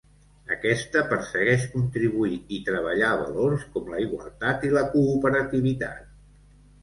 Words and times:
Aquesta 0.53 1.01
persegueix 1.09 1.65
contribuir 1.73 2.39
i 2.57 2.59
treballar 2.69 3.11
valors 3.19 3.65
com 3.75 3.93
la 3.95 4.01
igualtat 4.07 4.67
i 4.69 4.73
la 4.79 4.83
cooperativitat. 4.95 6.11